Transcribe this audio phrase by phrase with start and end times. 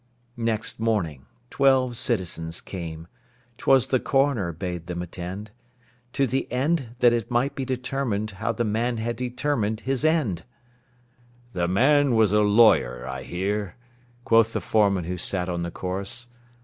[0.37, 3.07] Next morning twelve citizens came
[3.59, 5.51] ('Twas the coroner bade them attend),
[6.13, 10.43] To the end that it might be determined How the man had determined his end!
[11.53, 13.75] "The man was a lawyer, I hear,"
[14.25, 16.29] Quoth the foreman who sat on the corse.